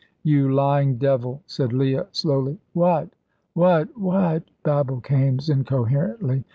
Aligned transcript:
"You 0.23 0.51
lying 0.51 0.97
devil," 0.97 1.43
said 1.45 1.73
Leah, 1.73 2.07
slowly. 2.11 2.57
"What? 2.73 3.09
what? 3.53 3.95
what?" 3.95 4.41
babbled 4.63 5.03
Kaimes, 5.03 5.47
incoherently. 5.47 6.43